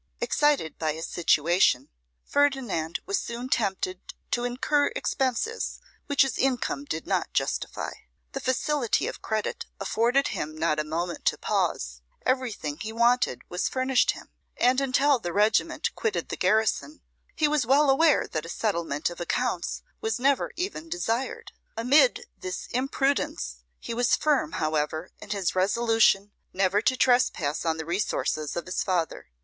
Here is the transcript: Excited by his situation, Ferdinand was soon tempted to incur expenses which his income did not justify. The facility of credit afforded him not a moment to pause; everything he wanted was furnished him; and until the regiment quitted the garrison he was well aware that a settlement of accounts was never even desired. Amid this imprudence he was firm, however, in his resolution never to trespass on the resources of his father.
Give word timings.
Excited 0.19 0.79
by 0.79 0.93
his 0.93 1.05
situation, 1.05 1.89
Ferdinand 2.25 2.99
was 3.05 3.19
soon 3.19 3.49
tempted 3.49 4.01
to 4.31 4.45
incur 4.45 4.87
expenses 4.95 5.79
which 6.07 6.23
his 6.23 6.39
income 6.39 6.85
did 6.85 7.05
not 7.05 7.31
justify. 7.33 7.91
The 8.31 8.39
facility 8.39 9.05
of 9.05 9.21
credit 9.21 9.67
afforded 9.79 10.29
him 10.29 10.57
not 10.57 10.79
a 10.79 10.83
moment 10.83 11.25
to 11.25 11.37
pause; 11.37 12.01
everything 12.25 12.79
he 12.79 12.91
wanted 12.91 13.43
was 13.47 13.69
furnished 13.69 14.13
him; 14.13 14.31
and 14.57 14.81
until 14.81 15.19
the 15.19 15.31
regiment 15.31 15.93
quitted 15.93 16.29
the 16.29 16.35
garrison 16.35 17.03
he 17.35 17.47
was 17.47 17.67
well 17.67 17.87
aware 17.87 18.25
that 18.27 18.43
a 18.47 18.49
settlement 18.49 19.11
of 19.11 19.21
accounts 19.21 19.83
was 19.99 20.17
never 20.19 20.49
even 20.55 20.89
desired. 20.89 21.51
Amid 21.77 22.25
this 22.35 22.65
imprudence 22.71 23.57
he 23.79 23.93
was 23.93 24.15
firm, 24.15 24.53
however, 24.53 25.11
in 25.19 25.29
his 25.29 25.53
resolution 25.53 26.31
never 26.53 26.81
to 26.81 26.97
trespass 26.97 27.65
on 27.65 27.77
the 27.77 27.85
resources 27.85 28.55
of 28.55 28.65
his 28.65 28.81
father. 28.81 29.29